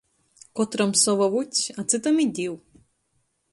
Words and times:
Kotram 0.59 0.91
sova 1.01 1.27
vuts, 1.35 1.61
a 1.83 1.87
cytam 1.89 2.19
i 2.25 2.27
div. 2.37 2.53